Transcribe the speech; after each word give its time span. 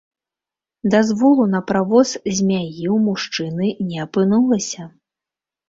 Дазволу 0.93 1.45
на 1.55 1.61
правоз 1.73 2.15
змяі 2.39 2.83
ў 2.95 2.99
мужчыны 3.05 3.71
не 3.93 3.97
апынулася. 4.07 4.91